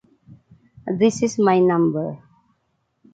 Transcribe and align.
This 0.87 1.21
is 1.21 1.37
my 1.37 1.59
number. 1.59 2.17